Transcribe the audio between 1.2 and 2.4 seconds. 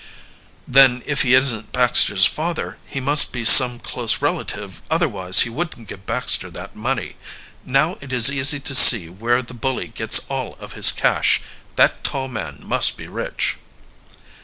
he isn't Baxter's